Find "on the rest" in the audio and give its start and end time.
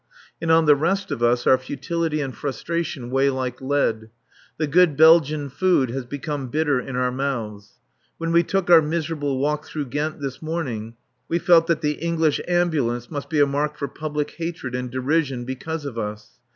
0.51-1.11